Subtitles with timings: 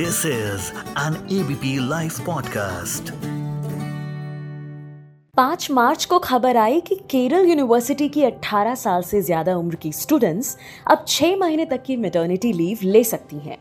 [0.00, 3.10] This is an ABP live podcast
[5.36, 9.92] पाँच मार्च को खबर आई कि केरल यूनिवर्सिटी की 18 साल से ज़्यादा उम्र की
[9.92, 13.58] स्टूडेंट्स अब छह महीने तक की मेटर्निटी लीव ले सकती हैं।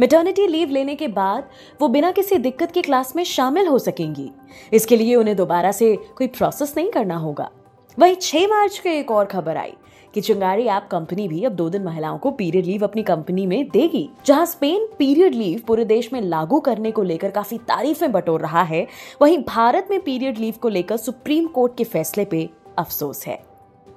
[0.00, 1.48] मेटर्निटी लीव लेने के बाद
[1.80, 4.30] वो बिना किसी दिक्कत के क्लास में शामिल हो सकेंगी।
[4.72, 7.50] इसके लिए उन्हें दोबारा से कोई प्रोसेस नहीं करना होगा।
[7.98, 9.74] वहीं 6 मार्च को एक और खबर आई।
[10.14, 13.68] कि चिंगारी ऐप कंपनी भी अब दो दिन महिलाओं को पीरियड लीव अपनी कंपनी में
[13.68, 18.40] देगी। जहाँ स्पेन पीरियड लीव पूरे देश में लागू करने को लेकर काफ़ी तारीफें बटोर
[18.40, 18.86] रहा है,
[19.22, 22.48] वहीं भारत में पीरियड लीव को लेकर सुप्रीम कोर्ट के फैसले पे
[22.78, 23.38] अफसोस है।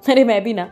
[0.04, 0.68] अरे मैं भी ना।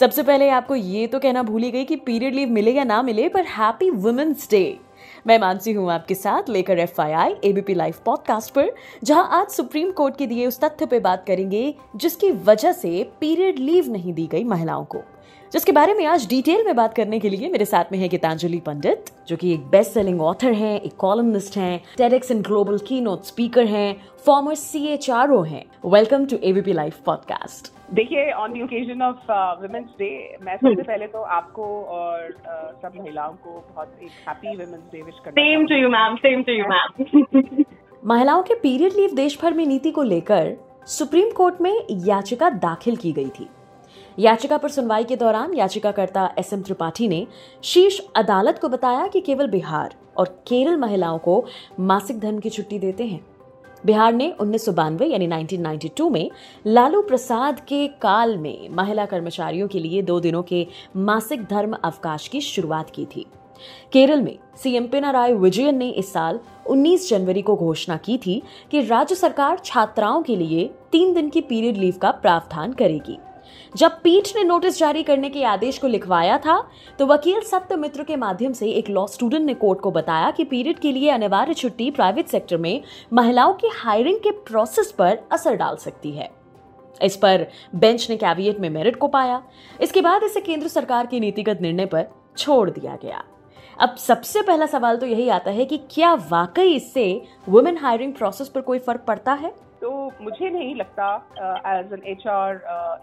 [0.00, 3.28] सबसे पहले आपको ये तो कहना भूली गई कि पीरियड लीव मिले या ना मिले,
[3.28, 4.78] पर हैप्पी वुमेन्स डे
[5.26, 8.72] मैं मानसी हूँ आपके साथ लेकर एफ़ आई आई एबीपी लाइव पॉडकास्ट पर,
[9.04, 13.58] जहाँ आज सुप्रीम कोर्ट के दिए उस तथ्य पे बात करेंगे, जिसकी वजह से पीरियड
[13.58, 14.98] लीव नहीं दी गई महिलाओं को।
[15.52, 18.60] जिसके बारे में आज डिटेल में बात करने के लिए मेरे साथ में है गीतांजलि
[18.60, 23.04] पंडित, जो कि एक बेस्ट सेलिंग ऑथर हैं, एक कॉलमनिस्ट हैं टेडेक्स एंड ग्लोबल की
[23.06, 28.52] स्पीकर हैं former C H R O हैं। Welcome to ABP live podcast देखिए on
[28.52, 29.30] the occasion of
[29.62, 34.56] women's day मैं सबसे पहले तो आपको और uh, सब महिलाओं को बहुत एक हैप्पी
[34.56, 37.64] वुमेन्स डे विश करना same to you ma'am same to you ma'am
[38.06, 40.56] महिलाओं के पीरियड लीव देश भर में नीति को लेकर
[40.86, 43.48] सुप्रीम कोर्ट में याचिका दाखिल की गई थी।
[44.18, 47.26] याचिका पर सुनवाई के दौरान याचिकाकर्ता एस एम त्रिपाठी ने
[47.64, 51.44] शीर्ष अदालत को बताया कि केवल बिहार और केरल महिलाओं को
[51.80, 53.20] मासिक धर्म की छुट्टी देते हैं।
[53.86, 54.68] बिहार ने उन्नीस
[55.02, 56.30] यानी 1992 में
[56.66, 62.28] लालू प्रसाद के काल में महिला कर्मचारियों के लिए दो दिनों के मासिक धर्म अवकाश
[62.28, 63.26] की शुरुआत की थी।
[63.92, 68.80] केरल में सीएम पिनाराय विजयन ने इस साल 19 जनवरी को घोषणा की थी कि
[68.80, 73.18] राज्य सरकार छात्राओं के लिए तीन दिन की पीरियड लीव का प्रावधान करेगी।
[73.76, 76.56] जब पीठ ने नोटिस जारी करने के आदेश को लिखवाया था
[76.98, 80.44] तो वकील सत्य मित्र के माध्यम से एक लॉ स्टूडेंट ने कोर्ट को बताया कि
[80.44, 82.82] पीरियड के लिए अनिवार्य छुट्टी प्राइवेट सेक्टर में
[83.12, 86.30] महिलाओं की हायरिंग के प्रोसेस पर असर डाल सकती है।
[87.00, 89.42] इस पर बेंच ने कैबिनेट में मेरिट को पाया।
[89.80, 92.06] इसके बाद इसे केंद्र सरकार के नीतिगत निर्णय पर
[92.38, 93.22] छोड़ दिया गया।
[93.80, 98.48] अब सबसे पहला सवाल तो यही आता है कि क्या वाकई इससे वुमेन हायरिंग प्रोसेस
[98.48, 99.54] पर कोई फ़र्क पड़ता है?
[99.86, 101.08] तो मुझे नहीं लगता
[101.68, 102.54] as an H R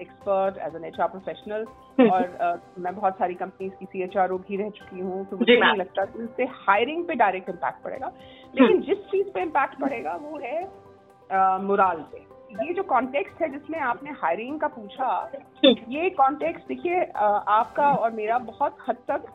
[0.02, 1.66] expert as an H R professional
[2.04, 5.24] और uh, मैं बहुत सारी कंपनीज़ की सी एच आर ओ भी रह चुकी हूँ
[5.26, 9.30] तो मुझे नहीं लगता कि इससे हायरिंग पे डायरेक्ट इम्पैक्ट पड़ेगा लेकिन हम्म। जिस चीज़
[9.30, 14.60] पे इम्पैक्ट पड़ेगा वो है मुराल uh, पे ये जो कॉन्टेक्स्ट है जिसमें आपने हायरिंग
[14.60, 19.32] का पूछा हम्म। ये कॉन्टेक्स्ट देखिए uh, आपका और मेरा बहुत हद तक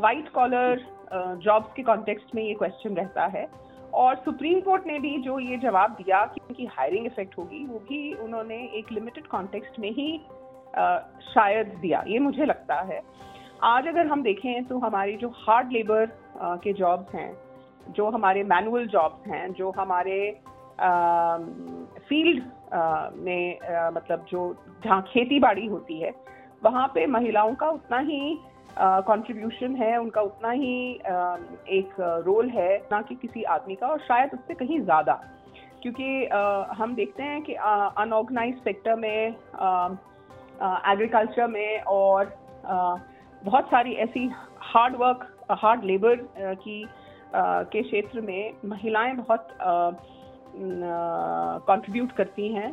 [0.00, 0.86] वाइट कॉलर
[1.40, 3.48] जॉब्स के कॉन्टेक्स्ट में ये क्वेश्चन रहता है
[3.94, 7.78] और सुप्रीम कोर्ट ने भी जो ये जवाब दिया कि उनकी हायरिंग इफ़ेक्ट होगी वो
[7.78, 10.20] भी उन्होंने एक लिमिटेड कॉन्टेक्स्ट में ही
[10.78, 10.98] आ,
[11.34, 13.00] शायद दिया। ये मुझे लगता है।
[13.62, 16.06] आज अगर हम देखें तो हमारी जो हार्ड लेबर
[16.64, 17.32] के जॉब्स हैं
[17.92, 20.18] जो हमारे मैनुअल जॉब्स हैं जो हमारे
[22.08, 22.42] फ़ील्ड
[23.16, 26.12] में आ, मतलब जो जहाँ खेती बाड़ी होती है
[26.64, 28.38] वहाँ पे महिलाओं का उतना ही
[28.78, 30.92] कंट्रीब्यूशन है, उनका उतना ही
[31.70, 31.94] एक
[32.26, 35.12] रोल है, ना कि किसी आदमी का, और शायद उससे कहीं ज़्यादा।
[35.82, 36.26] क्योंकि
[36.76, 39.34] हम देखते हैं कि अनऑर्गेनाइज सेक्टर में
[40.86, 42.34] एग्रीकल्चर में, और
[43.42, 44.30] बहुत सारी ऐसी
[44.64, 46.16] हार्ड वर्क हार्ड लेबर
[46.56, 46.84] की
[47.34, 49.48] के क्षेत्र में महिलाएँ बहुत
[51.68, 52.72] कंट्रीब्यूट करती हैं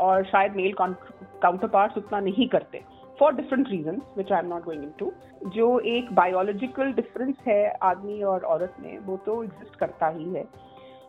[0.00, 2.82] और शायद मेल काउंटर पार्ट्स उतना नहीं करते।
[3.20, 5.12] For different reason which I am not going into
[5.54, 10.44] जो एक बायोलॉजिकल डिफरेंस है आदमी और औरत में, वो तो एग्जिस्ट करता ही है।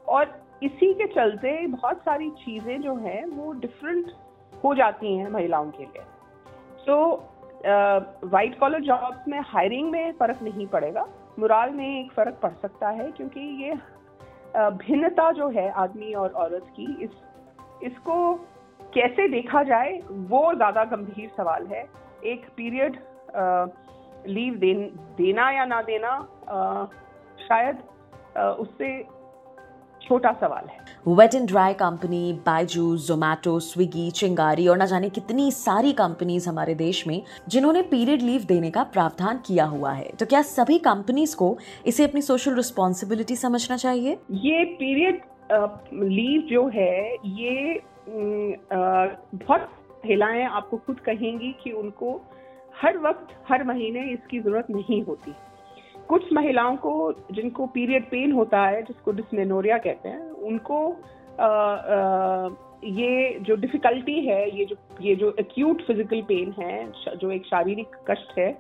[0.08, 4.12] और इसी के चलते बहुत सारी चीज़ें जो हैं, वो डिफरेंट
[4.54, 6.04] हो जाती हैं महिलाओं के लिए।
[6.86, 6.96] सो
[8.28, 11.06] वाइट कॉलर जॉब्स में हायरिंग में फ़र्क नहीं पड़ेगा।
[11.40, 13.74] मुराल में एक फ़र्क पड़ सकता है, क्योंकि ये
[14.78, 17.10] भिन्नता जो है आदमी और औरत की, इस,
[17.84, 18.34] इसको
[18.94, 21.84] कैसे देखा जाए वो ज़्यादा गंभीर सवाल है।
[22.26, 22.98] एक पीरियड
[24.30, 24.74] लीव दे,
[25.18, 26.10] देना या ना देना
[26.50, 26.86] आ,
[27.40, 27.78] शायद
[28.38, 28.90] आ, उससे
[30.02, 35.50] छोटा सवाल है। Wet and dry company Byju Zomato Swiggy Chingari और ना जाने कितनी
[35.52, 40.26] सारी कंपनीज़ हमारे देश में जिन्होंने पीरियड लीव देने का प्रावधान किया हुआ है। तो
[40.26, 44.18] क्या सभी कंपनीज़ को इसे अपनी सोशल रिस्पॉन्सिबिलिटी समझना चाहिए?
[44.32, 45.22] ये पीरियड
[45.94, 47.80] लीव जो है ये
[48.10, 49.70] बहुत
[50.06, 52.22] महिलाएँ आपको खुद कहेंगी कि उनको
[52.82, 55.34] हर वक्त हर महीने इसकी ज़रूरत नहीं होती।
[56.08, 60.80] कुछ महिलाओं को जिनको पीरियड पेन होता है जिसको डिसमेनोरिया कहते हैं उनको
[61.40, 62.50] आ, आ,
[62.84, 67.96] ये जो डिफिकल्टी है ये जो ये जो एक्यूट फ़िज़िकल पेन है जो एक शारीरिक
[68.10, 68.52] कष्ट है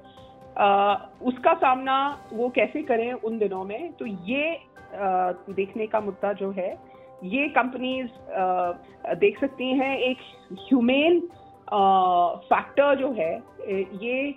[0.58, 1.98] आ, उसका सामना
[2.34, 6.91] वो कैसे करें उन दिनों में तो ये आ, देखने का मुद्दा जो है
[7.24, 8.10] ये कंपनीज़
[9.20, 10.18] देख सकती हैं एक
[10.52, 11.20] ह्यूमेन
[12.46, 13.34] फैक्टर जो है
[14.04, 14.34] ये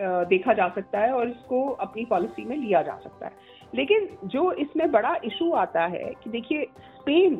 [0.00, 3.32] देखा जा सकता है और इसको अपनी पॉलिसी में लिया जा सकता है।
[3.74, 6.66] लेकिन जो इसमें बड़ा इशू आता है कि देखिए
[6.96, 7.36] स्पेन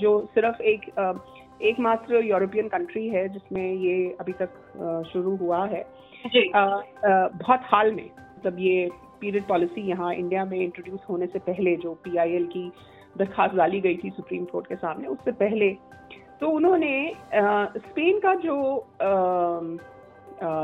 [0.00, 0.90] जो सिर्फ़ एक
[1.62, 5.84] एकमात्र यूरोपियन कंट्री है जिसमें ये अभी तक शुरू हुआ है
[6.56, 8.88] बहुत हाल में मतलब ये
[9.20, 12.70] पीरियड पॉलिसी यहाँ इंडिया में इंट्रोड्यूस होने से पहले जो पीआईएल की
[13.16, 15.70] दरखास्त डाली गई थी सुप्रीम कोर्ट के सामने उससे पहले।
[16.40, 17.14] तो उन्होंने
[17.78, 18.56] स्पेन का जो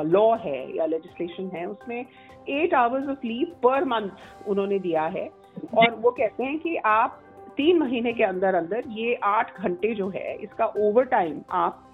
[0.06, 2.04] लॉ है या लेजिस्लेशन है उसमें
[2.50, 5.28] eight hours of leave per month उन्होंने दिया है।
[5.74, 7.20] और वो कहते हैं कि आप
[7.56, 11.84] तीन महीने के अंदर अंदर ये आठ घंटे जो है इसका ओवर टाइम आप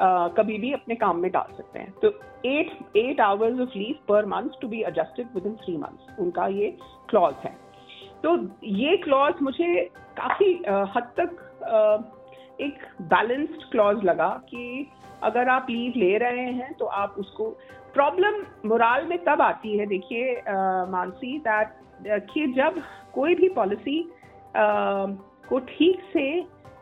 [0.00, 2.08] आ, कभी भी अपने काम में डाल सकते हैं। तो
[2.46, 6.68] eight eight hours of leave per month to be adjusted within three months उनका ये
[7.10, 7.54] क्लॉज है।
[8.26, 9.66] तो ये क्लॉज मुझे
[10.16, 10.52] काफ़ी
[10.94, 14.88] हद तक एक बैलेंस्ड क्लॉज लगा कि
[15.22, 17.48] अगर आप लीव ले रहे हैं तो आप उसको
[17.94, 20.34] प्रॉब्लम मोराल में तब आती है, देखिए
[20.90, 22.82] मानसी दैट कि जब
[23.14, 24.02] कोई भी पॉलिसी
[24.56, 26.26] को ठीक से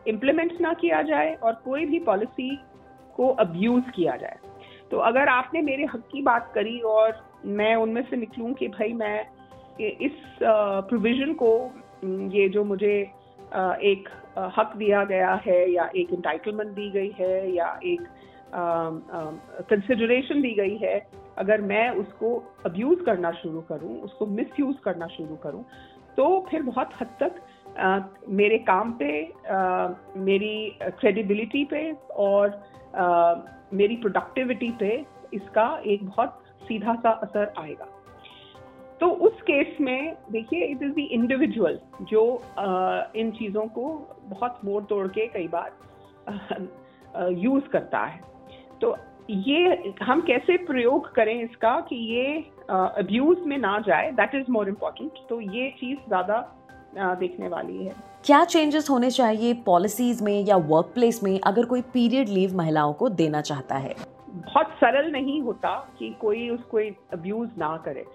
[0.07, 2.55] इम्प्लीमेंट ना किया जाए और कोई भी पॉलिसी
[3.15, 4.37] को अब्यूज किया जाए।
[4.91, 8.93] तो अगर आपने मेरे हक की बात करी और मैं उनमें से निकलूं कि भाई
[8.93, 9.34] मैं
[9.81, 10.11] इस
[10.41, 11.71] प्रोविज़न को
[12.37, 13.11] ये जो मुझे
[13.83, 18.01] एक हक दिया गया है या एक इंटाइटलमेंट दी गई है या एक
[19.69, 21.07] कंसिडरेशन दी गई है
[21.37, 24.47] अगर मैं उसको अब्यूज करना शुरू करूँ उसको मिस
[24.85, 25.65] करना शुरू करूँ
[26.17, 27.31] तो फिर बहुत हद तक
[27.79, 29.87] आ, मेरे काम पे आ,
[30.17, 32.63] मेरी क्रेडिबिलिटी पे और
[32.95, 33.35] आ,
[33.73, 37.94] मेरी प्रोडक्टिविटी पे इसका एक बहुत सीधा सा असर आएगा।
[39.05, 41.77] तो उस केस में देखिए इट इज़ द इंडिविजुअल
[42.11, 42.21] जो
[43.15, 43.83] इन चीज़ों को
[44.29, 48.19] बहुत मोड़ तोड़ के कई बार यूज़ करता है।
[48.81, 48.95] तो
[49.31, 52.33] ये हम कैसे प्रयोग करें इसका कि ये
[52.71, 56.39] अब्यूज में ना जाए दैट इज़ मोर इम्पोर्टेंट तो ये चीज़ ज़्यादा
[57.19, 57.93] देखने वाली है।
[58.25, 62.93] क्या चेंजेस होने चाहिए पॉलिसीज़ में या वर्क प्लेस में अगर कोई पीरियड लीव महिलाओं
[62.93, 63.95] को देना चाहता है?
[64.35, 65.69] बहुत सरल नहीं होता
[65.99, 66.77] कि कोई उसको
[67.13, 68.05] अब्यूज ना करे।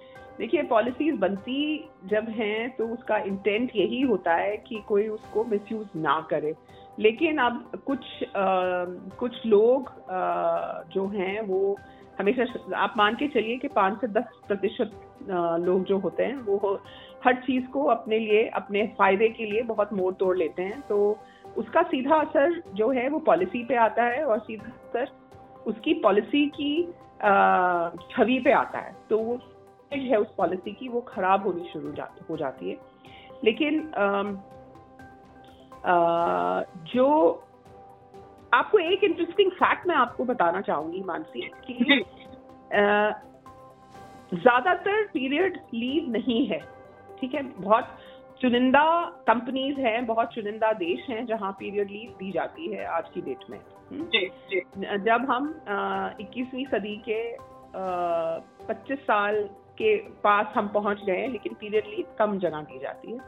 [0.40, 1.62] देखिए पॉलिसीज़ बनती
[2.06, 6.54] जब हैं तो उसका इंटेंट यही होता है कि कोई उसको मिसयूज ना करे।
[6.98, 8.84] लेकिन अब कुछ आ,
[9.18, 11.76] कुछ लोग आ, जो हैं वो
[12.20, 12.44] हमेशा
[12.76, 14.90] आप मान के चलिए कि पाँच से दस प्रतिशत
[15.60, 16.80] लोग जो होते हैं वो
[17.24, 21.18] हर चीज़ को अपने लिए अपने फ़ायदे के लिए बहुत मोड़ तोड़ लेते हैं। तो
[21.56, 25.12] उसका सीधा असर जो है वो पॉलिसी पे आता है और सीधा असर
[25.66, 26.72] उसकी पॉलिसी की
[28.14, 29.18] छवि पे आता है। तो
[29.92, 32.76] है उस पॉलिसी की वो खराब होनी शुरू जा, हो जाती है
[33.44, 34.06] लेकिन आ,
[35.84, 36.62] आ,
[36.94, 37.06] जो
[38.54, 42.04] आपको एक इंटरेस्टिंग फैक्ट मैं आपको बताना चाहूँगी मानसी कि
[44.34, 46.58] ज़्यादातर पीरियड लीव नहीं है
[47.20, 47.96] ठीक है बहुत
[48.40, 48.84] चुनिंदा
[49.26, 53.44] कंपनीज़ हैं बहुत चुनिंदा देश हैं जहाँ पीरियड लीव दी जाती है आज की डेट
[53.50, 54.04] में हम्म?
[54.04, 54.60] जी, जी.
[54.98, 55.48] जब हम
[56.20, 57.20] इक्कीसवीं सदी के
[58.66, 59.48] पच्चीस साल
[59.78, 63.18] के पास हम पहुँच गए हैं लेकिन पीरियड लीव कम जगह दी जाती है।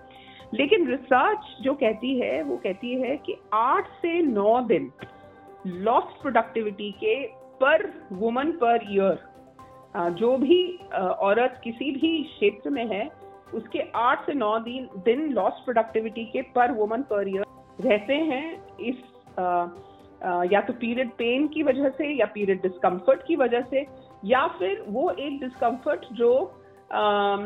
[0.55, 4.91] लेकिन रिसर्च जो कहती है वो कहती है कि आठ से नौ दिन
[5.67, 7.15] लॉस्ट प्रोडक्टिविटी के
[7.61, 10.63] पर वुमन पर ईयर जो भी
[10.95, 13.09] औरत किसी भी क्षेत्र में है
[13.55, 17.45] उसके आठ से नौ दिन दिन लॉस्ट प्रोडक्टिविटी के पर वुमन पर ईयर
[17.81, 19.03] रहते हैं। इस
[19.39, 19.67] आ,
[20.25, 23.87] या तो पीरियड पेन की वजह से या पीरियड डिस्कम्फर्ट की वजह से
[24.25, 26.33] या फिर वो एक डिस्कम्फर्ट जो
[26.93, 27.37] आ,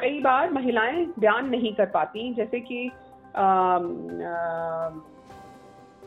[0.00, 2.90] कई बार महिलाएँ बयान नहीं कर पाती। जैसे कि
[3.36, 4.88] आ, आ,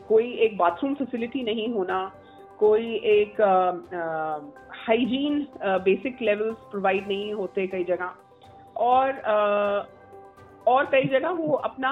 [0.08, 2.12] कोई एक बाथरूम फैसिलिटी नहीं होना
[2.58, 3.40] कोई एक
[4.86, 8.10] हाइजीन बेसिक लेवल्स प्रोवाइड नहीं होते कई जगह।
[8.76, 9.12] और
[10.66, 11.90] और कई जगह वो अपना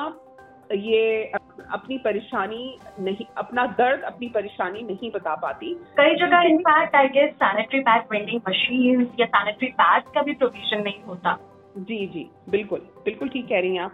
[0.73, 7.09] ये अपनी परेशानी नहीं अपना दर्द अपनी परेशानी नहीं बता पाती। कई जगह in fact I
[7.09, 11.39] guess sanitary pad vending machine या सैनिटरी पैड का भी प्रोविज़न नहीं होता।
[11.79, 13.93] जी जी बिल्कुल बिल्कुल ठीक कह रही हैं आप।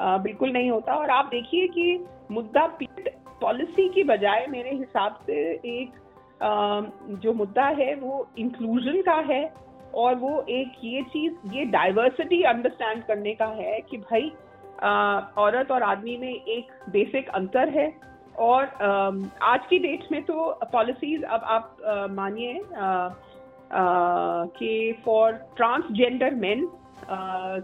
[0.00, 3.08] आ, बिल्कुल नहीं होता और आप देखिए कि मुद्दा पीट
[3.40, 5.90] पॉलिसी की बजाय मेरे हिसाब से एक
[6.42, 6.80] आ,
[7.22, 9.42] जो मुद्दा है वो इंक्लूजन का है
[9.94, 14.32] और वो एक ये चीज़ ये डाइवर्सिटी अंडरस्टैंड करने का है कि भाई
[14.82, 17.92] औरत और आदमी में एक बेसिक अंतर है
[18.38, 18.64] और
[19.42, 21.76] आज की डेट में तो पॉलिसीज़ अब आप
[22.10, 22.60] मानिए
[24.58, 26.68] कि फॉर ट्रांसजेंडर मेन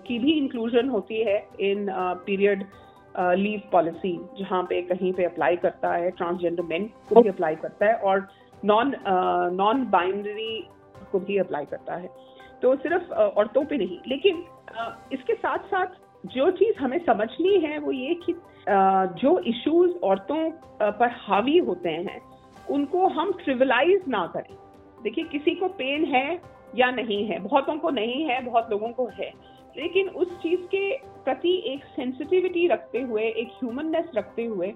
[0.07, 1.87] की भी इंक्लूजन होती है इन
[2.27, 2.65] पीरियड
[3.15, 7.87] लीव पॉलिसी जहाँ पे कहीं पे अप्लाई करता है ट्रांसजेंडर मेन को भी अप्लाई करता
[7.87, 8.29] है और
[8.65, 8.95] नॉन
[9.57, 10.69] नॉन बाइंडरी
[11.13, 12.09] को भी अप्लाई करता है।
[12.63, 14.45] तो सिर्फ़ औरतों पे नहीं, लेकिन
[15.13, 15.87] इसके साथ साथ
[16.35, 18.35] जो चीज़ हमें समझनी है वो ये कि
[19.21, 20.51] जो इश्यूज़ औरतों
[20.93, 22.21] पर हावी होते हैं
[22.69, 24.55] उनको हम ट्रिवलाइज ना करें।
[25.03, 26.41] देखिए किसी को पेन है
[26.77, 29.33] या नहीं है बहुतों को नहीं है बहुत लोगों को है
[29.77, 30.91] लेकिन उस चीज़ के
[31.25, 34.73] प्रति एक सेंसिटिविटी रखते हुए एक ह्यूमननेस रखते हुए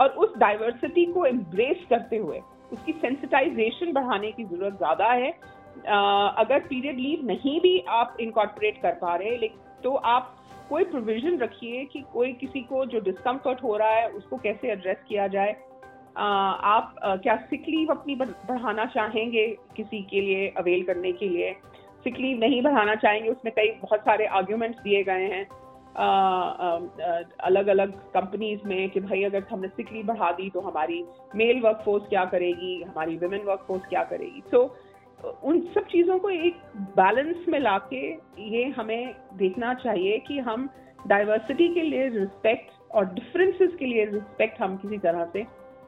[0.00, 2.40] और उस डाइवर्सिटी को एम्ब्रेस करते हुए
[2.72, 5.30] उसकी सेंसिटाइजेशन बढ़ाने की ज़रूरत ज़्यादा है।
[5.88, 9.48] आ, अगर पीरियड लीव नहीं भी आप इनकॉर्पोरेट कर पा रहे
[9.84, 10.34] तो आप
[10.68, 14.96] कोई प्रोविज़न रखिए कि कोई किसी को जो डिस्कम्फर्ट हो रहा है उसको कैसे एड्रेस
[15.08, 15.56] किया जाए।
[16.16, 19.46] आप क्या सिक लीव अपनी बढ़ाना चाहेंगे
[19.76, 21.52] किसी के लिए अवेल करने के लिए?
[22.04, 25.44] सिक लीव नहीं बढ़ाना चाहेंगे उसमें कई बहुत सारे आर्ग्यूमेंट्स दिए गए हैं।
[27.40, 31.02] अलग अलग कंपनीज़ में कि भाई अगर हमने सिक लीव बढ़ा दी तो हमारी
[31.36, 34.42] मेल वर्कफोर्स क्या करेगी हमारी वुमेन वर्कफोर्स क्या करेगी?
[34.50, 34.87] सो so,
[35.24, 36.56] उन सब चीज़ों को एक
[36.96, 38.10] बैलेंस में लाके
[38.48, 40.68] ये हमें देखना चाहिए कि हम
[41.06, 45.42] डाइवर्सिटी के लिए रिस्पेक्ट और डिफरेंसेस के लिए रिस्पेक्ट हम किसी तरह से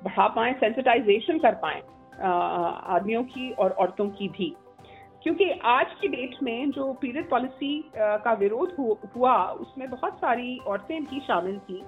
[0.04, 1.82] बढ़ा पाए सेंसिटाइजेशन कर पाए
[2.22, 4.54] आदमियों की और औरतों की भी।
[5.22, 8.74] क्योंकि आज की डेट में जो पीरियड पॉलिसी का विरोध
[9.16, 11.82] हुआ, उसमें बहुत सारी औरतें भी शामिल थी।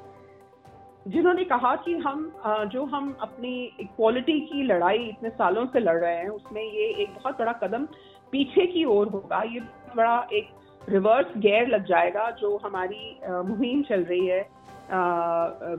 [1.06, 2.32] जिन्होंने कहा कि हम
[2.72, 7.14] जो हम अपनी इक्वालिटी की लड़ाई इतने सालों से लड़ रहे हैं उसमें ये एक
[7.14, 7.86] बहुत बड़ा कदम
[8.32, 9.60] पीछे की ओर होगा। ये
[9.96, 10.48] बड़ा एक
[10.88, 13.18] रिवर्स गेयर लग जाएगा जो हमारी
[13.48, 14.40] मुहिम चल रही है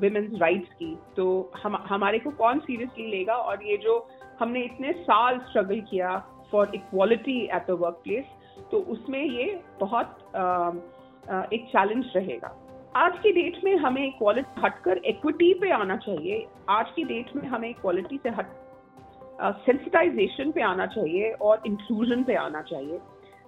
[0.02, 3.36] विमेंस राइट्स की। तो हम हमारे को कौन सीरियसली लेगा?
[3.36, 4.06] और ये जो
[4.40, 6.18] हमने इतने साल स्ट्रगल किया
[6.52, 8.26] for equality at the workplace
[8.72, 9.46] तो उसमें ये
[9.80, 12.56] बहुत आ, आ, एक चैलेंज रहेगा।
[12.96, 17.48] आज की डेट में हमें इक्वालिटी हटकर इक्विटी पे आना चाहिए। आज की डेट में
[17.50, 18.50] हमें इक्वालिटी से हट
[19.66, 23.00] सेंसिटाइजेशन uh, पे आना चाहिए और इंक्लूजन पे आना चाहिए।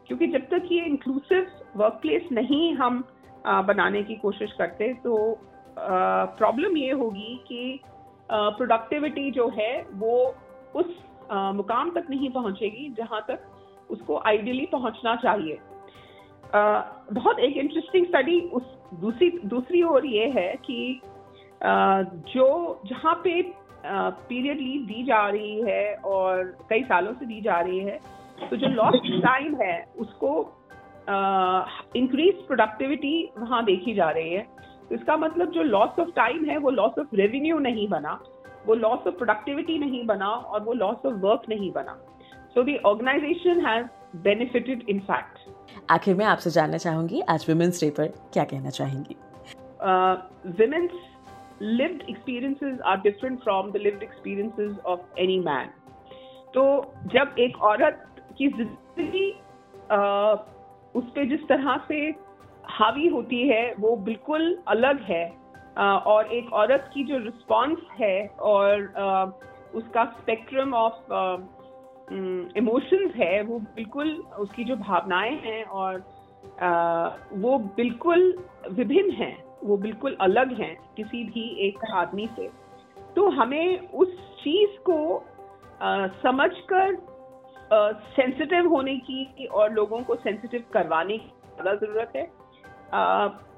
[0.07, 3.03] क्योंकि जब तक ये इंक्लूसिव वर्क प्लेस नहीं हम
[3.45, 5.15] आ, बनाने की कोशिश करते तो
[5.77, 7.79] प्रॉब्लम uh, ये होगी कि
[8.29, 10.15] प्रोडक्टिविटी जो है वो
[10.75, 10.95] उस
[11.55, 15.59] मुकाम तक नहीं पहुंचेगी जहाँ तक उसको आइडियली पहुँचना चाहिए।
[17.13, 21.01] बहुत एक इंटरेस्टिंग स्टडी उस दूसरी दूसरी ओर ये है कि
[21.61, 23.41] जो, जहाँ पे
[23.85, 27.99] पीरियड लीव दी जा रही है और कई सालों से दी जा रही है
[28.49, 30.29] तो जो लॉस्ट टाइम है, उसको
[31.95, 34.41] इंक्रीज प्रोडक्टिविटी वहाँ देखी जा रही है।
[34.89, 38.19] तो इसका मतलब जो लॉस ऑफ़ टाइम है, वो लॉस ऑफ़ रेवेन्यू नहीं बना,
[38.65, 41.97] वो लॉस ऑफ़ प्रोडक्टिविटी नहीं बना और वो लॉस ऑफ़ वर्क नहीं बना।
[42.55, 43.87] So the organisation has
[44.23, 45.39] benefited in fact
[45.89, 49.15] आखिर में आपसे जानना चाहूँगी, आज वुमेन्स डे पर क्या कहना चाहेंगी
[50.61, 50.91] women's
[51.61, 55.69] lived experiences are different from the lived experiences of any man.
[56.53, 56.63] तो
[57.13, 58.01] जब एक औरत
[58.37, 59.29] की ज़िंदगी
[60.95, 61.99] उस पर जिस तरह से
[62.71, 65.25] हावी होती है, वो बिल्कुल अलग है
[66.11, 68.71] और एक औरत की जो रिस्पॉन्स है और
[69.75, 71.11] उसका स्पेक्ट्रम ऑफ़
[72.57, 74.09] इमोशंस है वो बिल्कुल
[74.39, 76.03] उसकी जो भावनाएँ हैं और
[76.61, 78.21] आ, वो बिल्कुल
[78.71, 82.49] विभिन्न हैं वो बिल्कुल अलग हैं किसी भी एक आदमी से।
[83.15, 84.07] तो हमें उस
[84.39, 84.97] चीज़ को
[85.81, 86.97] आ, समझ कर
[88.15, 92.29] सेंसिटिव होने की और लोगों को सेंसिटिव करवाने की ज़्यादा ज़रूरत है।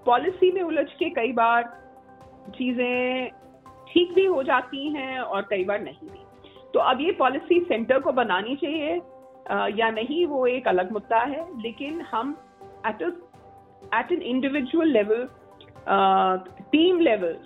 [0.05, 1.63] पॉलिसी में उलझ के कई बार
[2.55, 3.29] चीज़ें
[3.89, 6.25] ठीक भी हो जाती हैं और कई बार नहीं भी।
[6.73, 9.01] तो अब ये पॉलिसी सेंटर को बनानी चाहिए।
[9.75, 12.35] या नहीं वो एक अलग मुद्दा है। लेकिन हम
[12.87, 15.27] at at an individual level
[16.71, 17.37] team level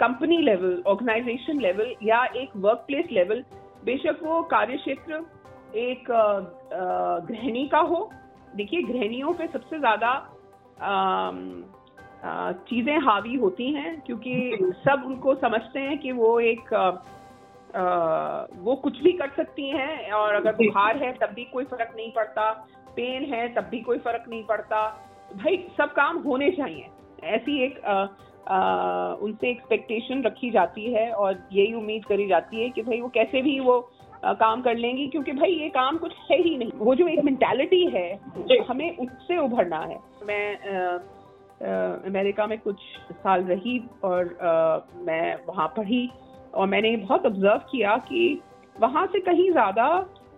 [0.00, 3.44] company level organisation level या एक वर्क प्लेस लेवल
[3.84, 5.24] बेशक वो कार्य क्षेत्र
[5.78, 6.10] एक
[7.28, 8.10] गृहिणी का हो।
[8.56, 10.12] देखिए गृहिणियों पे सबसे ज़्यादा
[12.68, 16.74] चीज़ें हावी होती हैं क्योंकि सब उनको समझते हैं कि वो एक
[17.76, 22.12] वो कुछ भी कर सकती हैं और अगर बुखार है तब भी कोई फ़र्क नहीं
[22.12, 22.50] पड़ता।
[22.96, 24.80] पेन है तब भी कोई फ़र्क नहीं पड़ता।
[25.36, 26.86] भाई सब काम होने चाहिए।
[27.24, 28.06] ऐसी एक आ,
[28.48, 33.08] आ, उनसे एक्सपेक्टेशन रखी जाती है और यही उम्मीद करी जाती है कि भाई वो
[33.08, 33.78] कैसे भी वो
[34.24, 37.24] आ, काम कर लेंगी क्योंकि भाई ये काम कुछ है ही नहीं। वो जो एक
[37.24, 38.20] मेंटालिटी है
[38.68, 40.98] हमें उससे उभरना है। मैं आ,
[42.06, 42.80] अमेरिका में कुछ
[43.12, 46.10] साल रही और आ, मैं वहाँ पढ़ी
[46.54, 48.40] और मैंने बहुत ऑब्ज़र्व किया कि
[48.76, 49.84] वहाँ से कहीं ज़्यादा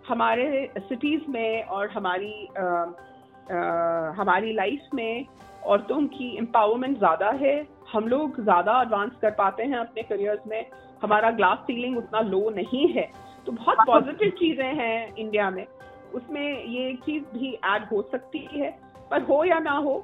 [0.07, 5.25] हमारे सिटीज़ में और हमारी आ, आ, हमारी लाइफ में
[5.63, 7.55] औरतों की एम्पावरमेंट ज़्यादा है।
[7.91, 10.65] हम लोग ज़्यादा एडवांस कर पाते हैं अपने करियर्स में।
[11.03, 13.09] हमारा ग्लास सीलिंग उतना लो नहीं है।
[13.45, 15.65] तो बहुत पॉजिटिव चीज़ें हैं इंडिया में।
[16.13, 18.69] उसमें ये चीज़ भी ऐड हो सकती है।
[19.11, 20.03] पर हो या ना हो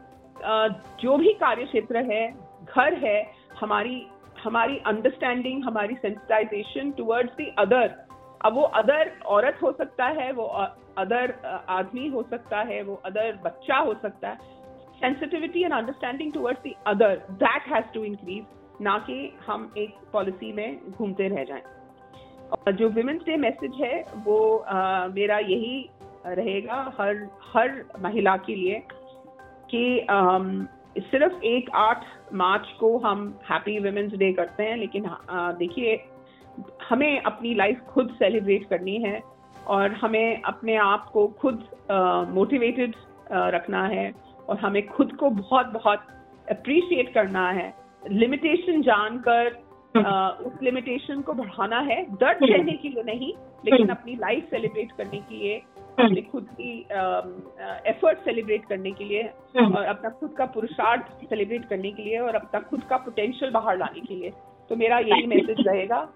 [1.02, 2.28] जो भी कार्य क्षेत्र है
[2.66, 3.18] घर है
[3.60, 3.96] हमारी
[4.44, 7.96] हमारी अंडरस्टैंडिंग हमारी सेंसिटाइजेशन टुवर्ड्स द अदर
[8.46, 10.44] अब वो अदर औरत हो सकता है वो
[10.98, 11.34] अदर
[11.70, 14.38] आदमी हो सकता है वो अदर बच्चा हो सकता है.
[15.02, 19.18] Sensitivity and understanding towards the other that has to increase ना कि
[19.48, 21.64] हम एक पॉलिसी में घूमते रह जाएँ.
[22.52, 25.90] और जो विमेंस डे मैसेज है वो आ, मेरा यही
[26.28, 28.82] रहेगा हर हर महिला के लिए
[29.72, 29.84] कि
[30.98, 36.04] सिर्फ़ एक आठ मार्च को हम हैप्पी वुमेन्स डे करते हैं लेकिन देखिए
[36.90, 39.22] हमें अपनी लाइफ खुद सेलिब्रेट करनी है
[39.68, 41.68] और हमें अपने आप को खुद
[42.30, 42.96] मोटिवेटेड
[43.32, 44.12] रखना है
[44.50, 46.00] और हमें खुद को बहुत बहुत
[46.52, 47.74] अप्रिशिएट करना है
[48.12, 49.72] लिमिटेशन जानकर।
[50.46, 53.34] उस लिमिटेशन को बढ़ाना है दर्द। सहने के लिए नहीं
[53.66, 55.62] लेकिन। अपनी लाइफ सेलिब्रेट करने के लिए
[56.00, 56.72] अपने खुद की
[57.90, 59.24] एफर्ट सेलिब्रेट करने के लिए
[59.56, 63.78] और अपना खुद का पुरुषार्थ सेलिब्रेट करने के लिए और अपना खुद का पोटेंशियल बाहर
[63.78, 64.32] लाने के लिए।
[64.70, 66.08] तो मेरा यही मैसेज रहेगा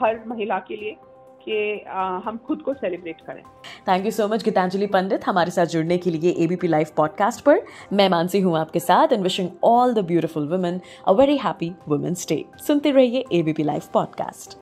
[0.00, 0.96] हर महिला के लिए
[1.44, 1.84] कि
[2.24, 3.42] हम खुद को सेलिब्रेट करें।
[3.88, 7.60] Thank you so much Geetanjali Pandit हमारे साथ जुड़ने के लिए एबीपी लाइव पॉडकास्ट पर।
[7.92, 12.28] मैं मानसी हूँ आपके साथ and wishing all the beautiful women a very happy women's
[12.28, 14.61] day सुनते रहिए ABP live podcast